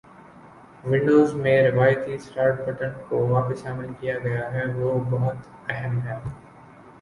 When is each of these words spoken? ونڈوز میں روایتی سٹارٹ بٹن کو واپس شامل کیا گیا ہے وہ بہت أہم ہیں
ونڈوز 0.83 1.33
میں 1.33 1.57
روایتی 1.63 2.17
سٹارٹ 2.17 2.61
بٹن 2.67 2.91
کو 3.09 3.19
واپس 3.27 3.61
شامل 3.63 3.93
کیا 3.99 4.17
گیا 4.23 4.51
ہے 4.53 4.65
وہ 4.75 4.97
بہت 5.09 5.69
أہم 5.69 5.99
ہیں 5.99 6.19